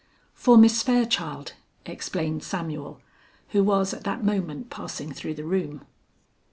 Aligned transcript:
"For 0.33 0.57
Miss 0.57 0.81
Fairchild," 0.81 1.53
explained 1.85 2.41
Samuel, 2.41 2.99
who 3.49 3.63
was 3.63 3.93
at 3.93 4.03
that 4.03 4.23
moment 4.23 4.71
passing 4.71 5.11
through 5.11 5.35
the 5.35 5.45
room. 5.45 5.85